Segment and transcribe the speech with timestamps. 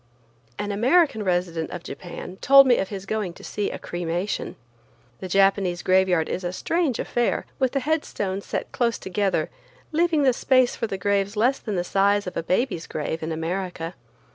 [0.57, 4.55] An American resident of Japan told me of his going to see a cremation.
[5.19, 9.51] The Japanese graveyard is a strange affair, with headstones set close together,
[9.91, 13.31] leaving the space for the graves less than the size of a baby's grave in
[13.31, 13.93] America.